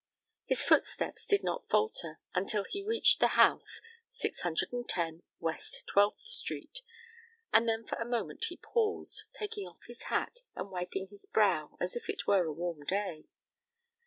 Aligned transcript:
His 0.47 0.63
footsteps 0.63 1.27
did 1.27 1.43
not 1.43 1.69
falter 1.69 2.19
until 2.33 2.63
he 2.67 2.81
reached 2.81 3.19
the 3.19 3.37
house, 3.37 3.81
610 4.09 5.21
West 5.39 5.85
Twelfth 5.85 6.23
Street, 6.23 6.81
and 7.53 7.69
then 7.69 7.85
for 7.85 7.99
a 7.99 8.03
moment 8.03 8.45
he 8.49 8.57
paused, 8.57 9.25
taking 9.31 9.67
off 9.67 9.83
his 9.87 10.01
hat 10.09 10.39
and 10.55 10.71
wiping 10.71 11.09
his 11.09 11.27
brow 11.27 11.77
as 11.79 11.95
if 11.95 12.09
it 12.09 12.25
were 12.25 12.45
a 12.45 12.51
warm 12.51 12.83
day. 12.83 13.25